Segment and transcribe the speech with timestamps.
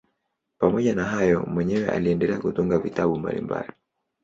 [0.59, 3.71] Pamoja na hayo mwenyewe aliendelea kutunga vitabu mbalimbali.